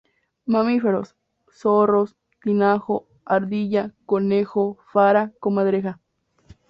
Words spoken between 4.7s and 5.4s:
Fara,